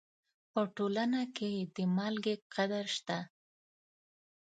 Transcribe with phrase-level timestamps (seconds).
[0.51, 3.19] په ټولنه کې د مالګې قدر شته.